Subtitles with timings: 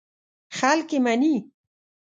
[0.57, 1.35] خلک یې مني.